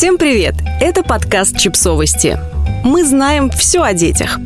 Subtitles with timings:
[0.00, 0.54] Всем привет!
[0.80, 2.38] Это подкаст «Чипсовости».
[2.84, 4.38] Мы знаем все о детях.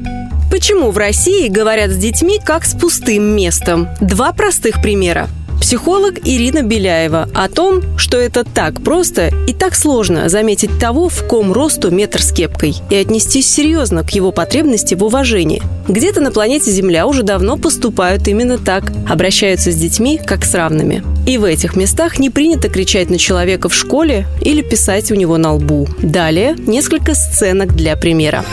[0.50, 3.87] Почему в России говорят с детьми как с пустым местом?
[4.01, 5.29] Два простых примера–
[5.65, 11.27] Психолог Ирина Беляева о том, что это так просто и так сложно заметить того, в
[11.27, 15.62] ком росту метр с кепкой, и отнестись серьезно к его потребности в уважении.
[15.88, 21.02] Где-то на планете Земля уже давно поступают именно так, обращаются с детьми как с равными.
[21.27, 25.38] И в этих местах не принято кричать на человека в школе или писать у него
[25.38, 25.88] на лбу.
[26.02, 28.45] Далее несколько сценок для примера.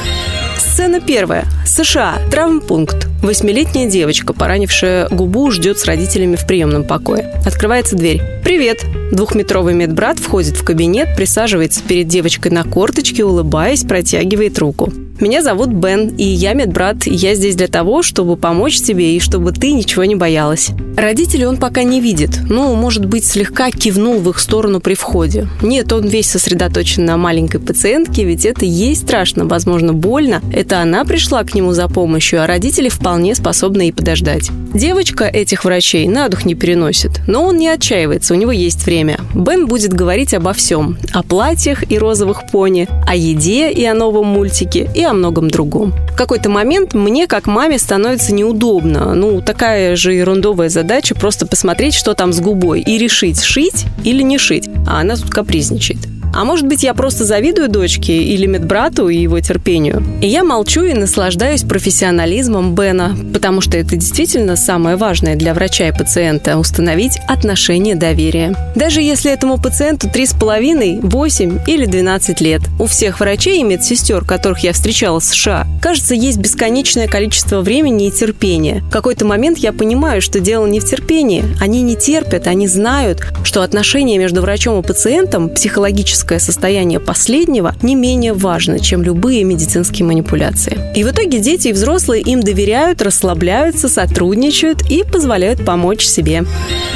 [0.81, 1.45] Сцена первая.
[1.63, 2.19] США.
[2.31, 3.05] Травмпункт.
[3.21, 7.39] Восьмилетняя девочка, поранившая губу, ждет с родителями в приемном покое.
[7.45, 8.19] Открывается дверь.
[8.43, 14.91] «Привет!» Двухметровый медбрат входит в кабинет, присаживается перед девочкой на корточке, улыбаясь, протягивает руку.
[15.21, 19.51] Меня зовут Бен, и я медбрат, я здесь для того, чтобы помочь тебе и чтобы
[19.51, 20.71] ты ничего не боялась.
[20.97, 25.47] Родителей он пока не видит, ну, может быть, слегка кивнул в их сторону при входе.
[25.61, 30.41] Нет, он весь сосредоточен на маленькой пациентке, ведь это ей страшно, возможно, больно.
[30.53, 34.51] Это она пришла к нему за помощью, а родители вполне способны и подождать.
[34.73, 39.17] Девочка этих врачей на дух не переносит, но он не отчаивается, у него есть время.
[39.33, 40.97] Бен будет говорить обо всем.
[41.13, 45.93] О платьях и розовых пони, о еде и о новом мультике, и о многом другом.
[46.11, 49.13] В какой-то момент мне, как маме, становится неудобно.
[49.15, 50.80] Ну, такая же ерундовая задача
[51.15, 54.69] просто посмотреть, что там с губой, и решить, шить или не шить.
[54.87, 55.99] А она тут капризничает.
[56.33, 60.03] А может быть, я просто завидую дочке или медбрату и его терпению.
[60.21, 65.89] И я молчу и наслаждаюсь профессионализмом Бена, потому что это действительно самое важное для врача
[65.89, 68.55] и пациента– установить отношения доверия.
[68.75, 72.61] Даже если этому пациенту 3,5, 8 или 12 лет.
[72.79, 78.07] У всех врачей и медсестер, которых я встречала в США, кажется, есть бесконечное количество времени
[78.07, 78.83] и терпения.
[78.87, 81.43] В какой-то момент я понимаю, что дело не в терпении.
[81.59, 87.73] Они не терпят, они знают, что отношения между врачом и пациентом психологически психическое состояние последнего
[87.81, 90.77] не менее важно, чем любые медицинские манипуляции.
[90.95, 96.43] И в итоге дети и взрослые им доверяют, расслабляются, сотрудничают и позволяют помочь себе.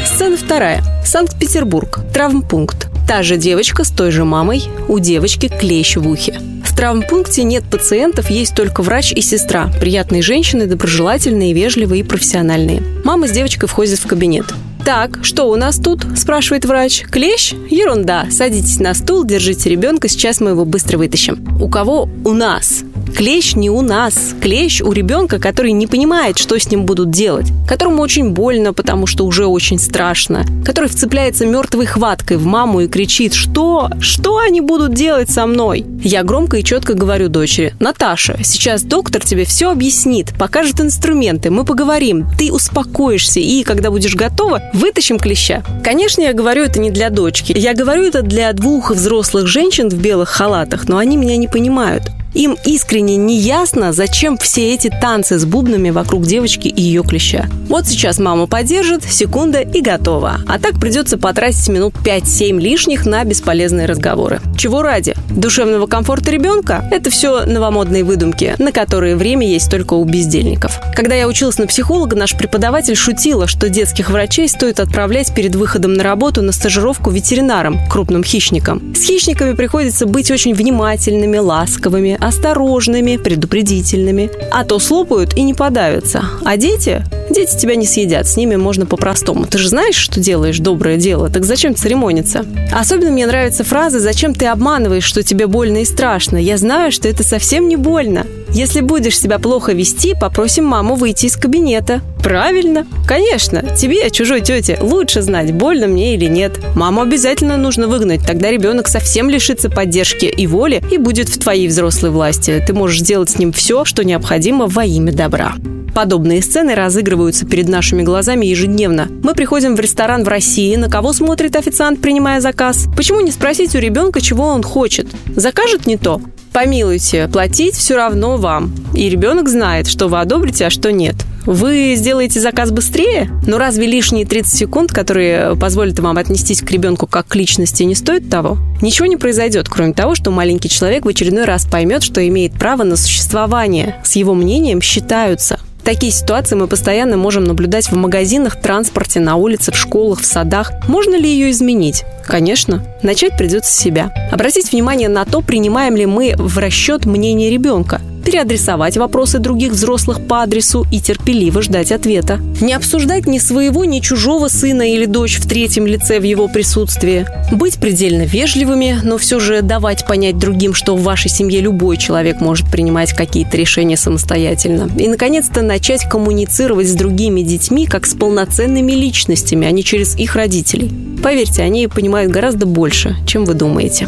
[0.05, 0.83] Сцена вторая.
[1.03, 1.99] Санкт-Петербург.
[2.13, 2.87] Травмпункт.
[3.07, 6.39] Та же девочка с той же мамой, у девочки клещ в ухе.
[6.63, 9.69] В травмпункте нет пациентов, есть только врач и сестра.
[9.79, 12.81] Приятные женщины, доброжелательные, вежливые и профессиональные.
[13.03, 14.45] Мама с девочкой входит в кабинет.
[14.85, 17.05] «Так, что у нас тут?»– спрашивает врач.
[17.09, 17.53] «Клещ?
[17.71, 18.27] Ерунда.
[18.29, 21.43] Садитесь на стул, держите ребенка, сейчас мы его быстро вытащим».
[21.59, 22.83] «У кого?» «У нас».
[23.13, 24.33] Клещ не у нас.
[24.41, 27.47] Клещ у ребенка, который не понимает, что с ним будут делать.
[27.67, 30.45] Которому очень больно, потому что уже очень страшно.
[30.65, 33.89] Который вцепляется мертвой хваткой в маму и кричит «Что?
[33.99, 39.23] Что они будут делать со мной?» Я громко и четко говорю дочери «Наташа, сейчас доктор
[39.23, 45.63] тебе все объяснит, покажет инструменты, мы поговорим, ты успокоишься и, когда будешь готова, вытащим клеща».
[45.83, 47.53] Конечно, я говорю это не для дочки.
[47.57, 52.03] Я говорю это для двух взрослых женщин в белых халатах, но они меня не понимают.
[52.35, 57.45] Им искренне не ясно, зачем все эти танцы с бубнами вокруг девочки и ее клеща.
[57.69, 60.41] Вот сейчас мама поддержит, секунда и готово.
[60.45, 64.41] А так придется потратить минут 5-7 лишних на бесполезные разговоры.
[64.57, 65.15] Чего ради?
[65.29, 66.85] Душевного комфорта ребенка?
[66.91, 70.81] Это все новомодные выдумки, на которые время есть только у бездельников.
[70.93, 75.93] Когда я училась на психолога, наш преподаватель шутила, что детских врачей стоит отправлять перед выходом
[75.93, 78.93] на работу на стажировку ветеринарам, крупным хищникам.
[78.93, 84.31] С хищниками приходится быть очень внимательными, ласковыми, осторожными, предупредительными.
[84.51, 86.23] А то слопают и не подавятся.
[86.43, 87.03] А дети?
[87.29, 89.45] Дети тебя не съедят, с ними можно по-простому.
[89.45, 92.45] Ты же знаешь, что делаешь доброе дело, так зачем церемониться?
[92.71, 96.37] Особенно мне нравится фраза «Зачем ты обманываешь, что тебе больно и страшно?
[96.37, 98.25] Я знаю, что это совсем не больно».
[98.55, 101.99] Если будешь себя плохо вести, попросим маму выйти из кабинета.
[102.23, 102.87] Правильно.
[103.05, 106.57] Конечно, тебе, чужой тете, лучше знать, больно мне или нет.
[106.73, 111.67] Маму обязательно нужно выгнать, тогда ребенок совсем лишится поддержки и воли и будет в твоей
[111.67, 112.63] взрослой власти.
[112.65, 115.55] Ты можешь сделать с ним все, что необходимо во имя добра.
[115.93, 119.09] Подобные сцены разыгрываются перед нашими глазами ежедневно.
[119.21, 122.85] Мы приходим в ресторан в России, на кого смотрит официант, принимая заказ.
[122.95, 125.07] Почему не спросить у ребенка, чего он хочет?
[125.35, 126.21] Закажет не то?
[126.55, 128.73] Помилуйте, платить все равно вам.
[128.93, 131.17] И ребенок знает, что вы одобрите, а что нет.
[131.45, 137.07] Вы сделаете заказ быстрее, но разве лишние 30 секунд, которые позволят вам отнестись к ребенку
[137.07, 138.57] как к личности, не стоят того?
[138.81, 142.83] Ничего не произойдет, кроме того, что маленький человек в очередной раз поймет, что имеет право
[142.83, 143.97] на существование.
[144.05, 145.59] С его мнением считаются.
[145.85, 150.71] Такие ситуации мы постоянно можем наблюдать в магазинах, транспорте, на улице, в школах, в садах.
[150.87, 152.05] Можно ли ее изменить?
[152.25, 152.83] Конечно.
[153.03, 154.11] Начать придется с себя.
[154.31, 158.01] Обратить внимание на то, принимаем ли мы в расчет мнение ребенка.
[158.25, 162.39] Переадресовать вопросы других взрослых по адресу и терпеливо ждать ответа.
[162.59, 167.27] Не обсуждать ни своего, ни чужого сына или дочь в третьем лице в его присутствии.
[167.51, 172.41] Быть предельно вежливыми, но все же давать понять другим, что в вашей семье любой человек
[172.41, 174.89] может принимать какие-то решения самостоятельно.
[174.97, 180.35] И, наконец-то, начать коммуницировать с другими детьми как с полноценными личностями, а не через их
[180.35, 180.91] родителей.
[181.21, 184.07] Поверьте, они понимают гораздо больше, чем вы думаете.